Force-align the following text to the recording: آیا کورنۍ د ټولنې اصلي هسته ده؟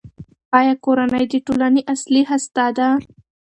آیا 0.59 0.73
کورنۍ 0.85 1.23
د 1.31 1.35
ټولنې 1.45 1.81
اصلي 1.93 2.21
هسته 2.31 2.65
ده؟ 2.77 2.89